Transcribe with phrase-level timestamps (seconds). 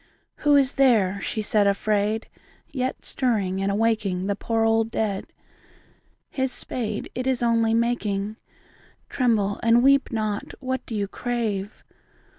[0.37, 2.25] Who is there, she said afraid,
[2.67, 5.27] yet Stirring and awaking The poor old dead?
[6.31, 8.37] His spade, it Is only making,—
[9.09, 11.83] (Tremble and weep not I What do you crave